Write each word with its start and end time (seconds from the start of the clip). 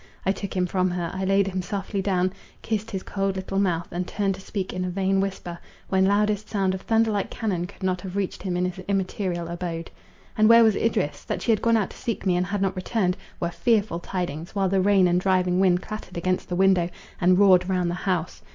I 0.25 0.31
took 0.31 0.55
him 0.55 0.65
from 0.65 0.89
her, 0.89 1.11
I 1.13 1.25
laid 1.25 1.45
him 1.45 1.61
softly 1.61 2.01
down, 2.01 2.33
kissed 2.63 2.89
his 2.89 3.03
cold 3.03 3.35
little 3.35 3.59
mouth, 3.59 3.87
and 3.91 4.07
turned 4.07 4.33
to 4.33 4.41
speak 4.41 4.73
in 4.73 4.83
a 4.83 4.89
vain 4.89 5.19
whisper, 5.19 5.59
when 5.89 6.05
loudest 6.07 6.49
sound 6.49 6.73
of 6.73 6.81
thunderlike 6.81 7.29
cannon 7.29 7.67
could 7.67 7.83
not 7.83 8.01
have 8.01 8.15
reached 8.15 8.41
him 8.41 8.57
in 8.57 8.65
his 8.65 8.83
immaterial 8.87 9.47
abode. 9.47 9.91
And 10.35 10.49
where 10.49 10.63
was 10.63 10.75
Idris? 10.75 11.23
That 11.25 11.43
she 11.43 11.51
had 11.51 11.61
gone 11.61 11.77
out 11.77 11.91
to 11.91 11.97
seek 11.97 12.25
me, 12.25 12.35
and 12.35 12.47
had 12.47 12.63
not 12.63 12.75
returned, 12.75 13.15
were 13.39 13.51
fearful 13.51 13.99
tidings, 13.99 14.55
while 14.55 14.69
the 14.69 14.81
rain 14.81 15.07
and 15.07 15.21
driving 15.21 15.59
wind 15.59 15.83
clattered 15.83 16.17
against 16.17 16.49
the 16.49 16.55
window, 16.55 16.89
and 17.21 17.37
roared 17.37 17.69
round 17.69 17.91
the 17.91 18.09
house. 18.09 18.41